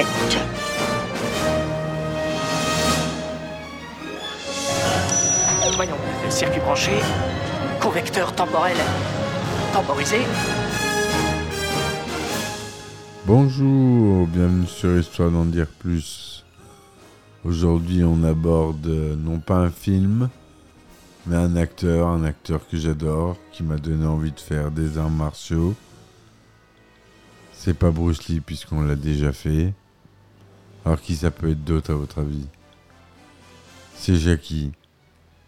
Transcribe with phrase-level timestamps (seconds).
[0.00, 0.38] pète
[5.76, 5.96] Voyons,
[6.28, 6.92] circuit branché,
[7.80, 8.76] convecteur temporel
[9.72, 10.18] temporisé.
[13.26, 16.44] Bonjour, bienvenue sur Histoire d'en dire plus.
[17.44, 20.28] Aujourd'hui, on aborde euh, non pas un film,
[21.26, 25.10] mais un acteur, un acteur que j'adore, qui m'a donné envie de faire des arts
[25.10, 25.74] martiaux.
[27.52, 29.72] C'est pas Bruce Lee puisqu'on l'a déjà fait.
[30.84, 32.46] Alors qui ça peut être d'autre à votre avis?
[33.94, 34.72] C'est Jackie.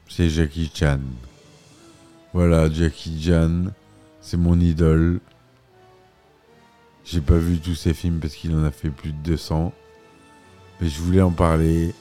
[0.09, 1.01] C'est Jackie Chan.
[2.35, 3.65] Voilà, Jackie Chan,
[4.21, 5.21] c'est mon idole.
[7.05, 9.73] J'ai pas vu tous ses films parce qu'il en a fait plus de 200.
[10.81, 11.95] Mais je voulais en parler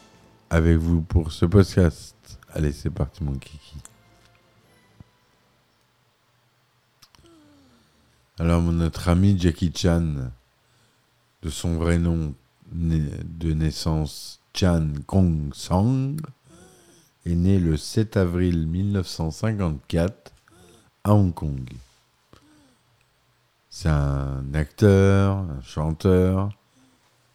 [0.49, 2.15] avec vous pour ce podcast.
[2.53, 3.77] Allez, c'est parti mon kiki.
[8.39, 10.31] Alors notre ami Jackie Chan,
[11.43, 12.33] de son vrai nom
[12.71, 16.15] de naissance Chan Kong Sang,
[17.25, 20.31] est né le 7 avril 1954
[21.03, 21.69] à Hong Kong.
[23.69, 26.51] C'est un acteur, un chanteur,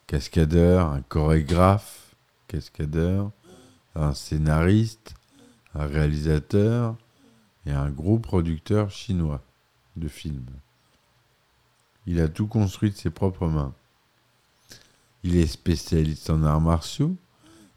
[0.07, 2.15] cascadeur, un chorégraphe,
[3.95, 5.15] un scénariste,
[5.75, 6.97] un réalisateur
[7.65, 9.43] et un gros producteur chinois
[9.97, 10.47] de films.
[12.07, 13.75] Il a tout construit de ses propres mains.
[15.27, 17.17] Il est spécialiste en arts martiaux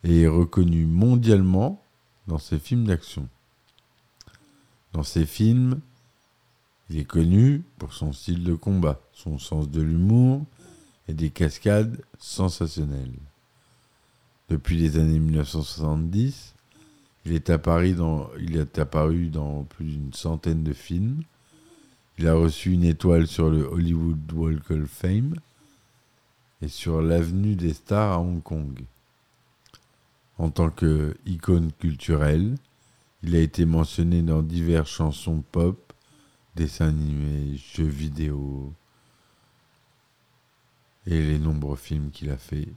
[0.04, 1.84] et est reconnu mondialement
[2.28, 3.28] dans ses films d'action.
[4.94, 5.80] Dans ses films,
[6.92, 10.46] il est connu pour son style de combat, son sens de l'humour
[11.08, 13.18] et des cascades sensationnelles.
[14.50, 16.54] Depuis les années 1970,
[17.26, 21.24] il est apparu dans, il est apparu dans plus d'une centaine de films.
[22.20, 25.34] Il a reçu une étoile sur le Hollywood Walk of Fame
[26.62, 28.80] et sur l'avenue des stars à Hong Kong.
[30.38, 32.56] En tant que icône culturelle,
[33.24, 35.94] il a été mentionné dans diverses chansons pop,
[36.56, 38.74] dessins animés, jeux vidéo
[41.06, 42.68] et les nombreux films qu'il a fait.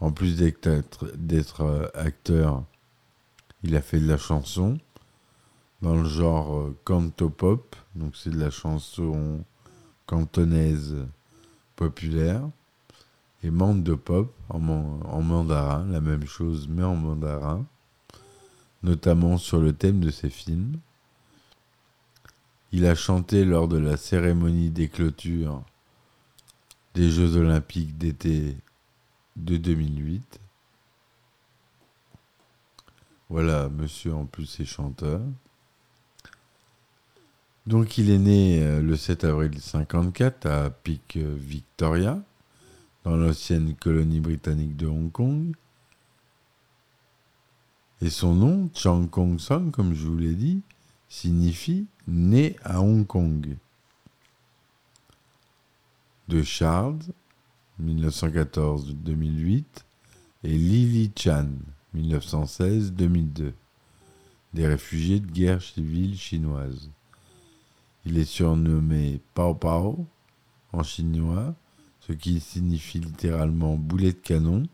[0.00, 2.64] En plus d'être d'être, euh, acteur,
[3.62, 4.78] il a fait de la chanson
[5.82, 9.44] dans le genre euh, cantopop, donc c'est de la chanson
[10.06, 10.96] cantonaise
[11.76, 12.48] populaire,
[13.42, 17.64] et mande pop en, en mandarin, la même chose mais en mandarin,
[18.82, 20.78] notamment sur le thème de ses films.
[22.72, 25.62] Il a chanté lors de la cérémonie des clôtures
[26.94, 28.56] des Jeux olympiques d'été
[29.36, 30.40] de 2008.
[33.28, 35.20] Voilà, monsieur en plus est chanteur.
[37.66, 42.20] Donc il est né euh, le 7 avril 54 à Pic euh, Victoria,
[43.04, 45.54] dans l'ancienne colonie britannique de Hong Kong.
[48.02, 50.62] Et son nom, Chang Kong Song, comme je vous l'ai dit,
[51.08, 53.56] signifie né à Hong Kong.
[56.28, 57.00] De Charles,
[57.82, 59.64] 1914-2008,
[60.44, 61.48] et Lily Chan,
[61.94, 63.52] 1916-2002,
[64.54, 66.90] des réfugiés de guerre civile chinoise.
[68.06, 70.06] Il est surnommé Pao Pao
[70.72, 71.54] en chinois,
[72.10, 74.64] ce qui signifie littéralement boulet de canon,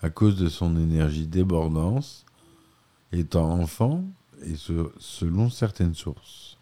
[0.00, 2.24] à cause de son énergie débordante,
[3.12, 4.02] étant enfant
[4.42, 6.56] et selon certaines sources.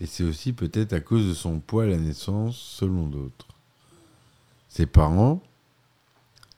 [0.00, 3.48] Et c'est aussi peut-être à cause de son poids à la naissance, selon d'autres.
[4.68, 5.42] Ses parents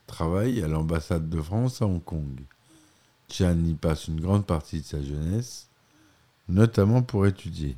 [0.05, 2.41] travaillent à l'ambassade de France à Hong Kong.
[3.29, 5.69] Chan y passe une grande partie de sa jeunesse,
[6.49, 7.77] notamment pour étudier.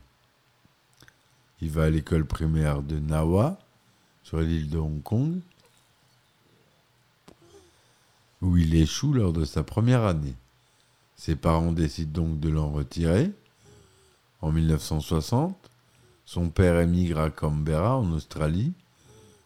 [1.62, 3.60] Il va à l'école primaire de Nawa,
[4.24, 5.40] sur l'île de Hong Kong,
[8.42, 10.36] où il échoue lors de sa première année.
[11.16, 13.32] Ses parents décident donc de l'en retirer.
[14.42, 15.56] En 1960,
[16.26, 18.74] son père émigre à Canberra, en Australie,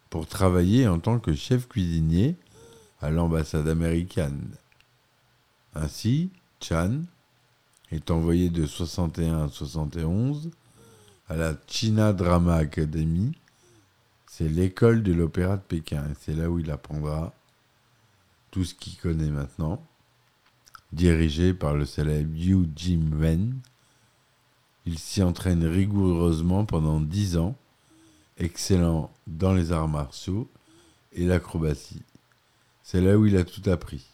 [0.09, 2.37] pour travailler en tant que chef cuisinier
[3.01, 4.55] à l'ambassade américaine.
[5.73, 6.29] Ainsi,
[6.61, 7.01] Chan
[7.91, 10.51] est envoyé de 61 à 71
[11.27, 13.31] à la China Drama Academy
[14.27, 16.03] C'est l'école de l'opéra de Pékin.
[16.09, 17.33] Et c'est là où il apprendra
[18.51, 19.83] tout ce qu'il connaît maintenant.
[20.91, 23.59] Dirigé par le célèbre Yu Jim Wen,
[24.85, 27.55] il s'y entraîne rigoureusement pendant dix ans,
[28.37, 30.47] excellent dans les arts martiaux
[31.11, 32.03] et l'acrobatie.
[32.83, 34.05] C'est là où il a tout appris,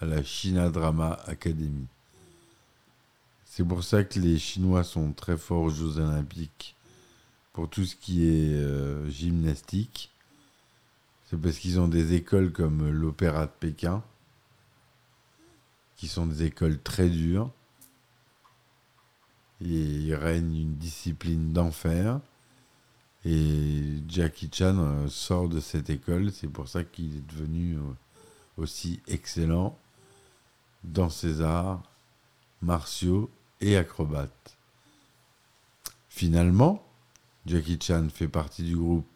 [0.00, 1.86] à la China Drama Academy.
[3.58, 6.76] C'est pour ça que les Chinois sont très forts aux Jeux Olympiques
[7.52, 10.12] pour tout ce qui est euh, gymnastique.
[11.26, 14.04] C'est parce qu'ils ont des écoles comme l'Opéra de Pékin,
[15.96, 17.50] qui sont des écoles très dures.
[19.60, 22.20] Et il règne une discipline d'enfer.
[23.24, 27.80] Et Jackie Chan euh, sort de cette école, c'est pour ça qu'il est devenu euh,
[28.56, 29.76] aussi excellent
[30.84, 31.82] dans ses arts
[32.62, 33.28] martiaux
[33.60, 34.56] et acrobates.
[36.08, 36.84] Finalement,
[37.46, 39.06] Jackie Chan fait partie du groupe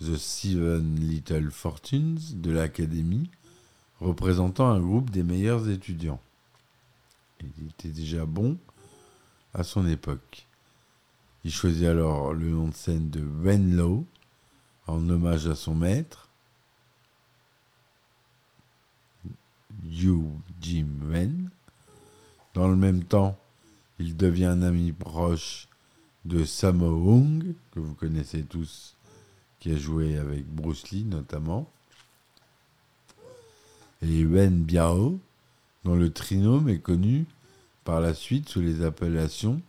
[0.00, 3.30] The Seven Little Fortunes de l'Académie,
[4.00, 6.20] représentant un groupe des meilleurs étudiants.
[7.40, 8.56] Il était déjà bon
[9.54, 10.46] à son époque.
[11.44, 14.04] Il choisit alors le nom de scène de Wenlow
[14.86, 16.28] en hommage à son maître,
[19.84, 20.18] Yu
[20.60, 21.50] Jim Wen.
[22.54, 23.38] Dans le même temps,
[23.98, 25.68] il devient un ami proche
[26.24, 28.96] de Sammo Hung, que vous connaissez tous,
[29.60, 31.70] qui a joué avec Bruce Lee notamment,
[34.02, 35.18] et Wen Biao,
[35.84, 37.26] dont le trinôme est connu
[37.84, 39.60] par la suite sous les appellations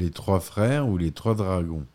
[0.00, 1.86] les trois frères ou les trois dragons.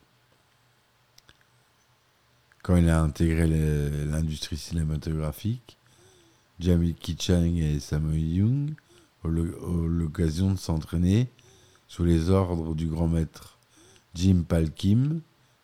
[2.61, 3.47] Quand il a intégré
[4.05, 5.77] l'industrie cinématographique,
[6.59, 8.73] Jamie Kichang et Samuel Young
[9.23, 11.27] ont l'occasion de s'entraîner
[11.87, 13.57] sous les ordres du grand maître
[14.13, 15.21] Jim Palkim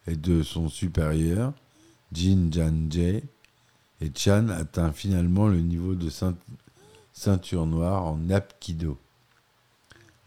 [0.07, 1.53] et de son supérieur,
[2.11, 3.23] Jin Jan Jae,
[4.01, 6.09] et Chan atteint finalement le niveau de
[7.13, 8.97] ceinture noire en Apkido.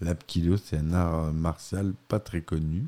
[0.00, 2.86] L'Apkido, c'est un art martial pas très connu,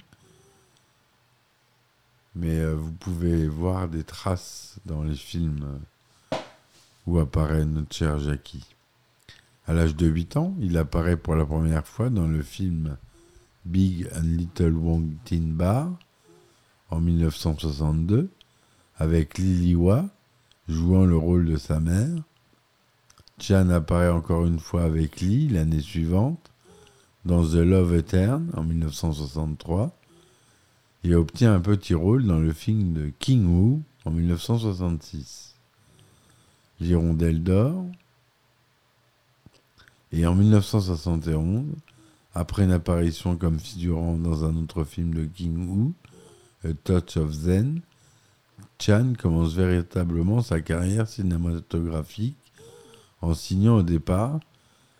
[2.35, 5.81] mais euh, vous pouvez voir des traces dans les films
[7.07, 8.76] où apparaît notre cher Jackie.
[9.67, 12.97] À l'âge de 8 ans, il apparaît pour la première fois dans le film
[13.65, 15.91] Big and Little Wong Tin Bar
[16.91, 18.31] en 1962
[18.97, 20.09] avec Lily Wa
[20.69, 22.23] jouant le rôle de sa mère.
[23.41, 26.51] Chan apparaît encore une fois avec Lee l'année suivante
[27.25, 29.91] dans The Love Etern en 1963
[31.03, 35.55] et obtient un petit rôle dans le film de King Wu en 1966.
[36.81, 37.85] L'Hirondelle d'or.
[40.13, 41.65] Et en 1971,
[42.35, 45.93] après une apparition comme figurant dans un autre film de King Wu,
[46.65, 47.81] A Touch of Zen,
[48.79, 52.37] Chan commence véritablement sa carrière cinématographique
[53.21, 54.41] en signant au départ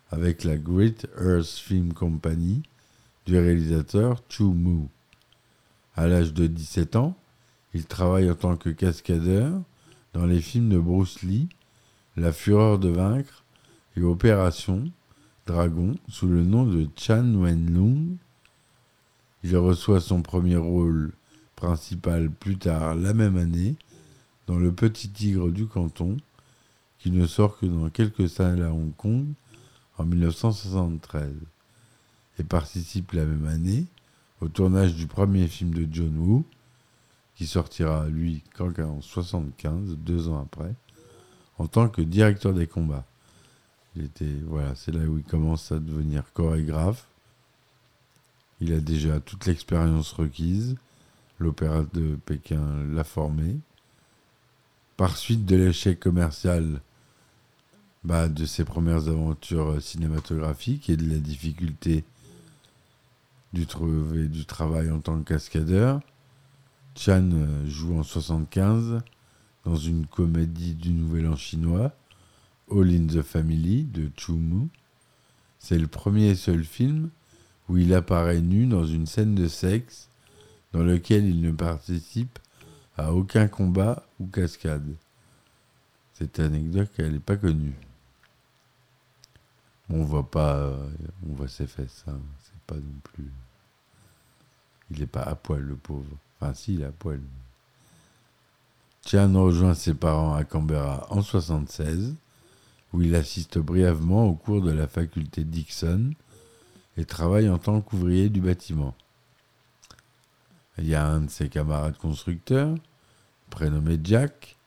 [0.09, 2.63] avec la Great Earth Film Company
[3.25, 4.87] du réalisateur Chu Mu.
[5.95, 7.15] À l'âge de 17 ans,
[7.73, 9.53] il travaille en tant que cascadeur
[10.13, 11.49] dans les films de Bruce Lee,
[12.15, 13.43] La Fureur de vaincre
[13.97, 14.91] et Opération
[15.47, 18.17] Dragon sous le nom de Chan Wen-lung.
[19.43, 21.13] Il reçoit son premier rôle
[21.55, 23.75] principal plus tard la même année
[24.45, 26.17] dans Le Petit Tigre du Canton,
[26.99, 29.25] qui ne sort que dans quelques salles à Hong Kong
[29.97, 31.33] en 1973
[32.39, 33.85] et participe la même année
[34.41, 36.45] au tournage du premier film de John Woo,
[37.35, 40.75] qui sortira lui qu'en 1975, deux ans après,
[41.57, 43.05] en tant que directeur des combats.
[44.45, 47.07] Voilà, c'est là où il commence à devenir chorégraphe.
[48.59, 50.75] Il a déjà toute l'expérience requise.
[51.39, 53.57] L'opéra de Pékin l'a formé.
[54.95, 56.81] Par suite de l'échec commercial
[58.03, 62.03] bah, de ses premières aventures cinématographiques et de la difficulté
[63.53, 63.67] du,
[64.27, 66.01] du travail en tant que cascadeur.
[66.95, 67.29] Chan
[67.65, 69.01] joue en 75
[69.65, 71.91] dans une comédie du Nouvel An chinois,
[72.69, 74.67] All in the Family de Chu Mu.
[75.59, 77.09] C'est le premier et seul film
[77.69, 80.09] où il apparaît nu dans une scène de sexe
[80.73, 82.39] dans lequel il ne participe
[82.97, 84.95] à aucun combat ou cascade.
[86.13, 87.75] Cette anecdote, elle n'est pas connue.
[89.89, 90.73] On voit pas,
[91.27, 92.19] on voit ses fesses, hein.
[92.43, 93.31] c'est pas non plus.
[94.91, 96.17] Il n'est pas à poil, le pauvre.
[96.39, 97.21] Enfin, si, il est à poil.
[99.05, 102.15] Chan rejoint ses parents à Canberra en 76,
[102.93, 106.11] où il assiste brièvement au cours de la faculté Dixon
[106.97, 108.95] et travaille en tant qu'ouvrier du bâtiment.
[110.77, 112.75] Il y a un de ses camarades constructeurs,
[113.49, 114.57] prénommé Jack,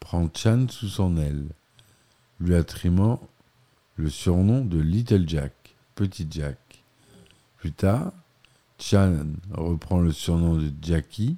[0.00, 1.48] prend Chan sous son aile,
[2.40, 3.20] lui attribuant
[3.96, 5.52] le surnom de Little Jack,
[5.94, 6.58] Petit Jack.
[7.56, 8.12] Plus tard,
[8.78, 11.36] Chan reprend le surnom de Jackie.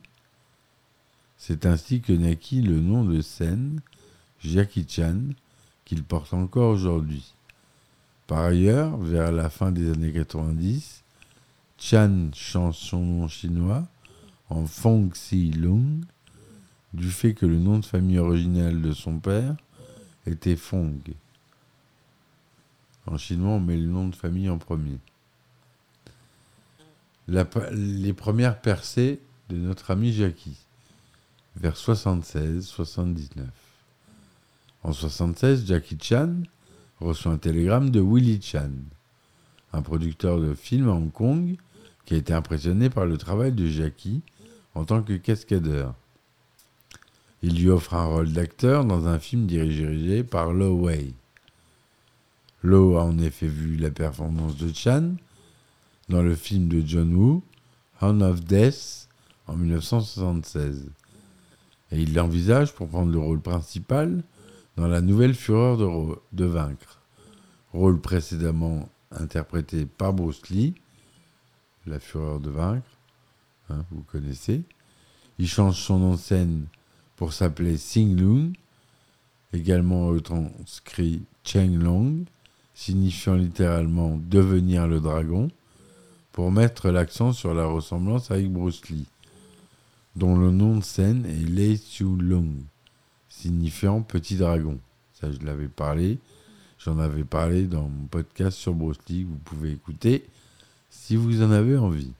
[1.38, 3.80] C'est ainsi que naquit le nom de scène
[4.40, 5.20] Jackie Chan
[5.90, 7.34] qu'il porte encore aujourd'hui.
[8.28, 11.02] Par ailleurs, vers la fin des années 90,
[11.78, 13.88] Chan change son nom chinois
[14.50, 16.04] en Fong Si Lung,
[16.92, 19.56] du fait que le nom de famille original de son père
[20.26, 21.00] était Fong.
[23.06, 25.00] En chinois, on met le nom de famille en premier.
[27.26, 29.18] Les premières percées
[29.48, 30.56] de notre ami Jackie,
[31.56, 33.48] vers 76-79.
[34.82, 36.34] En 76, Jackie Chan
[37.00, 38.70] reçoit un télégramme de Willie Chan,
[39.72, 41.56] un producteur de films à Hong Kong
[42.06, 44.22] qui a été impressionné par le travail de Jackie
[44.74, 45.94] en tant que cascadeur.
[47.42, 51.14] Il lui offre un rôle d'acteur dans un film dirigé par Lo Wei.
[52.62, 55.14] Lo a en effet vu la performance de Chan
[56.08, 57.42] dans le film de John Woo,
[58.00, 59.08] Hound of Death,
[59.46, 60.90] en 1976.
[61.92, 64.22] Et il l'envisage pour prendre le rôle principal
[64.76, 65.76] dans La Nouvelle Fureur
[66.32, 67.00] de, Vaincre,
[67.72, 70.74] rôle précédemment interprété par Bruce Lee,
[71.86, 72.98] La Fureur de Vaincre,
[73.68, 74.62] hein, vous connaissez.
[75.38, 76.66] Il change son nom de scène
[77.16, 78.52] pour s'appeler Sing Lung,
[79.52, 82.24] également retranscrit Cheng Long,
[82.74, 85.50] signifiant littéralement devenir le dragon,
[86.32, 89.06] pour mettre l'accent sur la ressemblance avec Bruce Lee,
[90.16, 92.62] dont le nom de scène est Lei Xiu Lung,
[93.30, 94.78] signifiant petit dragon.
[95.14, 96.18] Ça, je l'avais parlé,
[96.78, 100.26] j'en avais parlé dans mon podcast sur Bruce Lee, vous pouvez écouter
[100.90, 102.12] si vous en avez envie.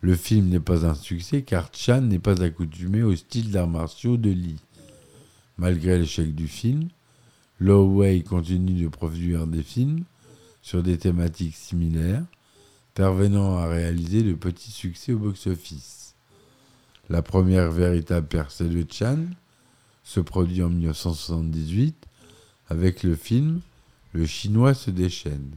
[0.00, 4.16] Le film n'est pas un succès car Chan n'est pas accoutumé au style d'arts martiaux
[4.16, 4.60] de Lee.
[5.56, 6.88] Malgré l'échec du film,
[7.58, 10.04] Lo Wei continue de produire des films
[10.62, 12.22] sur des thématiques similaires,
[12.94, 16.14] parvenant à réaliser de petits succès au box-office.
[17.08, 19.18] La première véritable percée de Chan
[20.08, 21.94] se produit en 1978
[22.70, 23.60] avec le film
[24.14, 25.50] Le Chinois se déchaîne,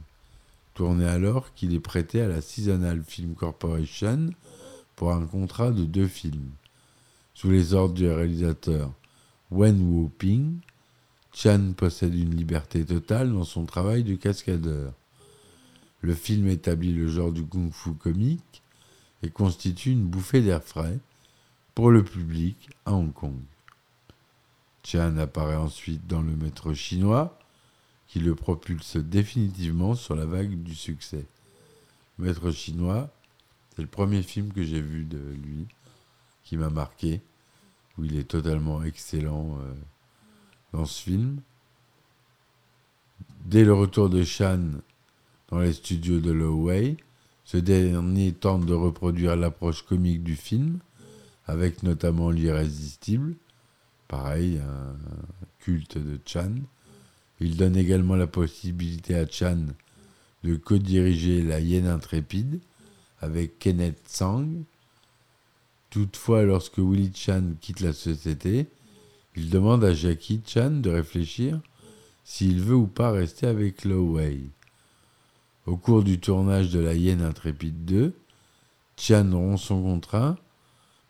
[0.74, 4.28] tourné alors qu'il est prêté à la Seasonal Film Corporation
[4.94, 6.50] pour un contrat de deux films.
[7.32, 8.92] Sous les ordres du réalisateur
[9.50, 10.58] Wen Wu-ping,
[11.32, 14.92] Chan possède une liberté totale dans son travail de cascadeur.
[16.02, 18.62] Le film établit le genre du kung-fu comique
[19.22, 20.98] et constitue une bouffée d'air frais
[21.74, 23.40] pour le public à Hong Kong.
[24.84, 27.38] Chan apparaît ensuite dans le maître chinois,
[28.08, 31.24] qui le propulse définitivement sur la vague du succès.
[32.18, 33.10] Maître chinois,
[33.74, 35.66] c'est le premier film que j'ai vu de lui,
[36.44, 37.22] qui m'a marqué,
[37.96, 39.74] où il est totalement excellent euh,
[40.72, 41.40] dans ce film.
[43.44, 44.60] Dès le retour de Chan
[45.48, 46.96] dans les studios de Lo Wei,
[47.44, 50.78] ce dernier tente de reproduire l'approche comique du film,
[51.46, 53.34] avec notamment l'irrésistible,
[54.12, 54.94] pareil, un
[55.60, 56.52] culte de Chan.
[57.40, 59.68] Il donne également la possibilité à Chan
[60.44, 62.60] de co-diriger La Hyène Intrépide
[63.22, 64.64] avec Kenneth Tsang.
[65.88, 68.66] Toutefois, lorsque Willie Chan quitte la société,
[69.34, 71.58] il demande à Jackie Chan de réfléchir
[72.22, 74.50] s'il veut ou pas rester avec Lo Wei.
[75.64, 78.12] Au cours du tournage de La Hyène Intrépide 2,
[78.98, 80.36] Chan rompt son contrat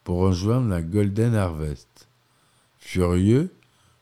[0.04, 2.11] pour rejoindre la Golden Harvest.
[2.84, 3.54] Furieux,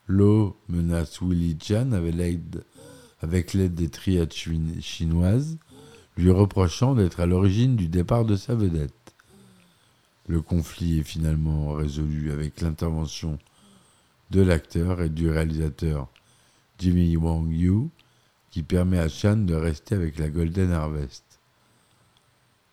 [0.08, 5.58] Lo menace Willie Chan avec l'aide, des triades chinoises,
[6.16, 9.14] lui reprochant d'être à l'origine du départ de sa vedette.
[10.26, 13.38] Le conflit est finalement résolu avec l'intervention
[14.30, 16.08] de l'acteur et du réalisateur
[16.78, 17.90] Jimmy Wong Yu,
[18.50, 21.38] qui permet à Chan de rester avec la Golden Harvest.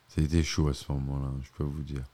[0.08, 2.04] C'était chaud à ce moment-là, je peux vous dire.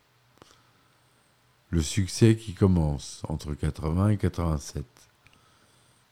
[1.74, 4.84] Le succès qui commence entre 80 et 87.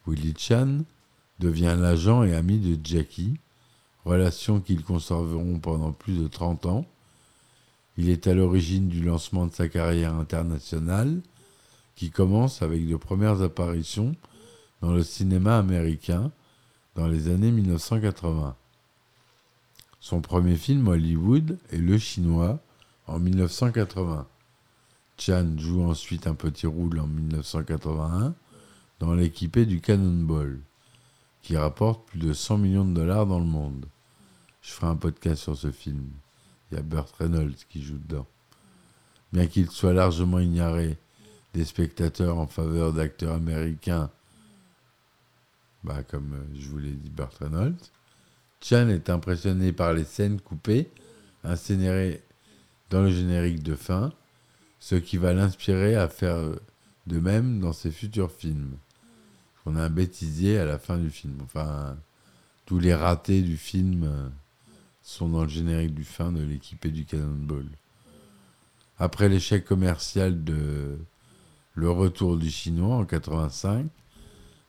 [0.08, 0.78] Willie Chan
[1.38, 3.38] devient l'agent et ami de Jackie,
[4.04, 6.84] relation qu'ils conserveront pendant plus de 30 ans.
[7.96, 11.20] Il est à l'origine du lancement de sa carrière internationale,
[11.94, 14.16] qui commence avec de premières apparitions
[14.80, 16.32] dans le cinéma américain
[16.96, 18.56] dans les années 1980.
[20.00, 22.58] Son premier film Hollywood est Le Chinois
[23.06, 24.26] en 1980.
[25.24, 28.34] Chan joue ensuite un petit rôle en 1981
[28.98, 30.58] dans l'équipé du Cannonball,
[31.42, 33.86] qui rapporte plus de 100 millions de dollars dans le monde.
[34.62, 36.08] Je ferai un podcast sur ce film.
[36.70, 38.26] Il y a Burt Reynolds qui joue dedans.
[39.32, 40.98] Bien qu'il soit largement ignoré
[41.54, 44.10] des spectateurs en faveur d'acteurs américains,
[45.84, 47.78] bah, comme euh, je vous l'ai dit, Burt Reynolds.
[48.60, 50.90] Chan est impressionné par les scènes coupées
[51.44, 52.24] incinérées
[52.90, 54.12] dans le générique de fin,
[54.82, 56.40] ce qui va l'inspirer à faire
[57.06, 58.72] de même dans ses futurs films.
[59.64, 61.38] On a un bêtisier à la fin du film.
[61.44, 61.96] Enfin,
[62.66, 64.28] tous les ratés du film euh,
[65.00, 67.68] sont dans le générique du fin de l'équipé du Cannonball.
[68.98, 70.98] Après l'échec commercial de
[71.74, 73.86] Le Retour du Chinois en 85,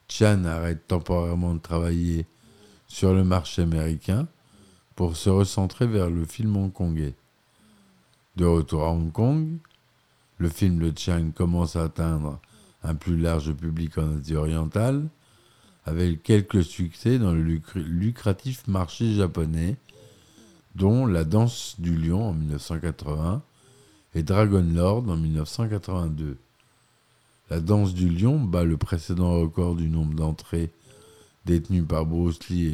[0.08, 2.24] Chan arrête temporairement de travailler
[2.86, 4.28] sur le marché américain
[4.94, 7.14] pour se recentrer vers le film hongkongais.
[8.36, 9.58] De retour à Hong Kong,
[10.38, 12.40] le film de Chan commence à atteindre
[12.82, 15.08] un plus large public en Asie orientale,
[15.86, 19.76] avec quelques succès dans le lucratif marché japonais,
[20.74, 23.42] dont La Danse du Lion en 1980
[24.14, 26.36] et Dragon Lord en 1982.
[27.50, 30.70] La Danse du Lion bat le précédent record du nombre d'entrées
[31.44, 32.66] détenues par Bruce Lee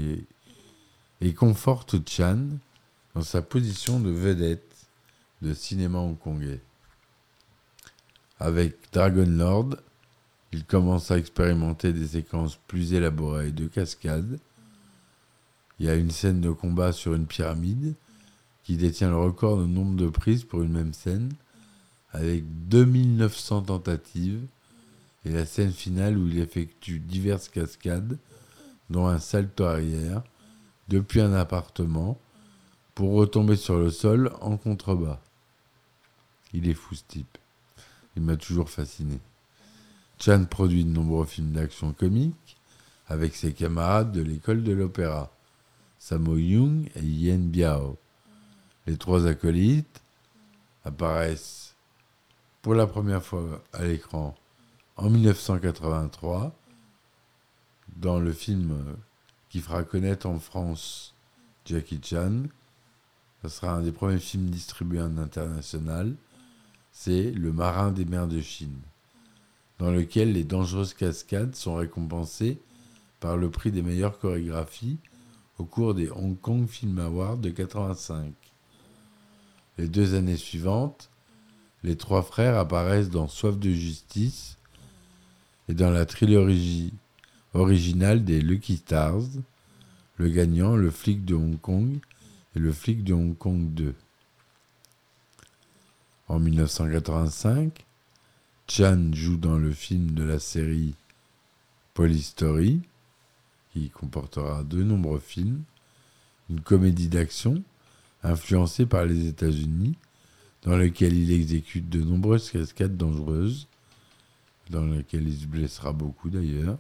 [1.21, 2.47] et, et conforte Chan
[3.15, 4.87] dans sa position de vedette
[5.43, 6.61] de cinéma hongkongais.
[8.43, 9.77] Avec Dragon Lord,
[10.51, 14.41] il commence à expérimenter des séquences plus élaborées de cascades.
[15.79, 17.95] Il y a une scène de combat sur une pyramide
[18.65, 21.35] qui détient le record de nombre de prises pour une même scène,
[22.13, 24.47] avec 2900 tentatives,
[25.27, 28.17] et la scène finale où il effectue diverses cascades,
[28.89, 30.23] dont un salto arrière,
[30.89, 32.19] depuis un appartement,
[32.95, 35.21] pour retomber sur le sol en contrebas.
[36.55, 37.37] Il est fou ce type.
[38.17, 39.19] Il m'a toujours fasciné.
[40.19, 42.57] Chan produit de nombreux films d'action comique
[43.09, 45.31] avec ses camarades de l'école de l'opéra,
[45.99, 47.99] Samo Young et Yen Biao.
[48.87, 50.03] Les trois acolytes
[50.85, 51.75] apparaissent
[52.63, 54.37] pour la première fois à l'écran
[54.97, 56.55] en 1983
[57.97, 58.97] dans le film
[59.49, 61.15] qui fera connaître en France
[61.65, 62.45] Jackie Chan.
[63.43, 66.15] Ce sera un des premiers films distribués en international.
[67.03, 68.77] C'est Le marin des mers de Chine
[69.79, 72.59] dans lequel les dangereuses cascades sont récompensées
[73.21, 74.99] par le prix des meilleures chorégraphies
[75.57, 78.35] au cours des Hong Kong Film Awards de 85.
[79.79, 81.09] Les deux années suivantes,
[81.85, 84.59] les trois frères apparaissent dans Soif de justice
[85.71, 86.93] et dans la trilogie
[87.55, 89.23] originale des Lucky Stars,
[90.19, 91.99] le gagnant, le flic de Hong Kong
[92.55, 93.95] et le flic de Hong Kong 2.
[96.31, 97.85] En 1985,
[98.69, 100.95] Chan joue dans le film de la série
[101.93, 102.83] Polystory,
[103.73, 105.65] qui comportera de nombreux films,
[106.49, 107.65] une comédie d'action
[108.23, 109.97] influencée par les États-Unis,
[110.63, 113.67] dans laquelle il exécute de nombreuses cascades dangereuses,
[114.71, 116.79] dans laquelle il se blessera beaucoup d'ailleurs.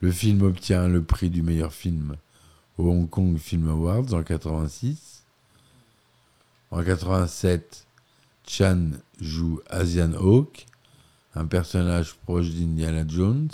[0.00, 2.16] Le film obtient le prix du meilleur film
[2.78, 5.24] au Hong Kong Film Awards en 86.
[6.70, 7.86] En 87,
[8.46, 10.66] Chan joue Asian Hawk,
[11.34, 13.50] un personnage proche d'Indiana Jones,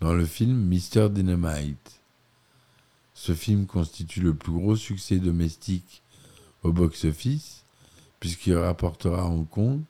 [0.00, 1.10] dans le film Mr.
[1.10, 2.00] Dynamite.
[3.14, 6.02] Ce film constitue le plus gros succès domestique
[6.62, 7.64] au box-office,
[8.20, 9.82] puisqu'il rapportera à Hong Kong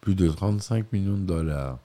[0.00, 1.78] plus de 35 millions de dollars.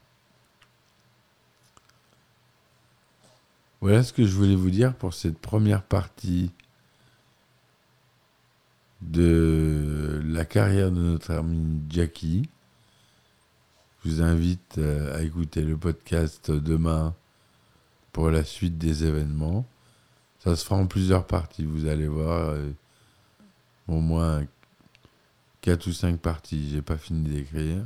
[3.81, 6.51] Voilà ce que je voulais vous dire pour cette première partie
[9.11, 12.49] de la carrière de notre ami Jackie.
[14.03, 17.15] Je vous invite euh, à écouter le podcast demain
[18.11, 19.65] pour la suite des événements.
[20.39, 22.49] Ça se fera en plusieurs parties, vous allez voir.
[22.49, 22.71] Euh,
[23.87, 24.45] au moins
[25.61, 27.85] 4 ou 5 parties, j'ai pas fini d'écrire.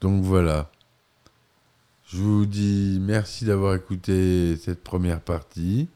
[0.00, 0.70] Donc voilà.
[2.06, 5.88] Je vous dis merci d'avoir écouté cette première partie.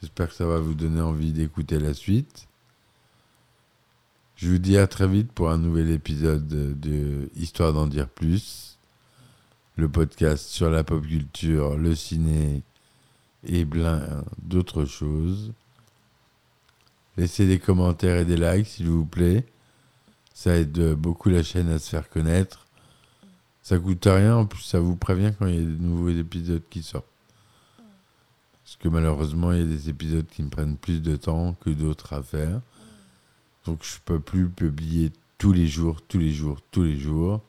[0.00, 2.48] J'espère que ça va vous donner envie d'écouter la suite.
[4.36, 8.78] Je vous dis à très vite pour un nouvel épisode de Histoire d'en dire plus,
[9.76, 12.62] le podcast sur la pop culture, le ciné
[13.44, 15.52] et plein d'autres choses.
[17.18, 19.44] Laissez des commentaires et des likes s'il vous plaît.
[20.32, 22.66] Ça aide beaucoup la chaîne à se faire connaître.
[23.62, 26.62] Ça coûte rien, en plus ça vous prévient quand il y a de nouveaux épisodes
[26.70, 27.04] qui sortent.
[28.70, 31.70] Parce que malheureusement, il y a des épisodes qui me prennent plus de temps que
[31.70, 32.60] d'autres à faire.
[33.66, 37.42] Donc je ne peux plus publier tous les jours, tous les jours, tous les jours.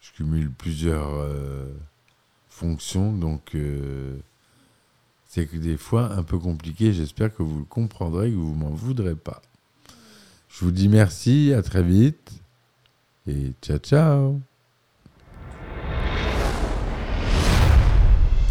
[0.00, 1.66] Je cumule plusieurs euh,
[2.48, 4.16] fonctions, donc euh,
[5.26, 6.94] c'est que des fois un peu compliqué.
[6.94, 9.42] J'espère que vous le comprendrez, que vous m'en voudrez pas.
[10.48, 12.40] Je vous dis merci, à très vite,
[13.26, 14.40] Et ciao ciao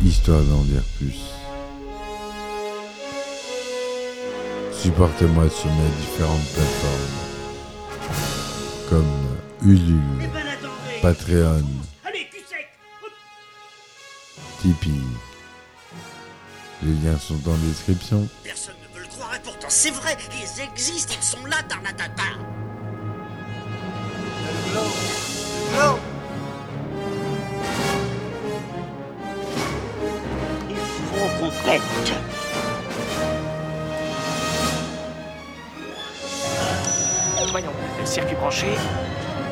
[0.03, 1.38] Histoire d'en dire plus.
[4.81, 7.29] Supportez-moi sur mes différentes plateformes
[8.89, 10.29] comme Ulule,
[11.01, 11.65] Patreon,
[14.61, 15.01] Tipeee.
[16.83, 18.25] Les liens sont en description.
[18.41, 22.23] Personne ne veut le croire et pourtant c'est vrai, ils existent, ils sont là, Tarnatata
[30.69, 32.38] Il faut qu'on pète
[38.09, 38.65] circuit branché,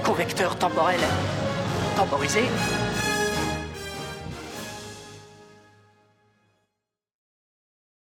[0.04, 1.00] convecteur temporel
[1.96, 2.42] temporisé,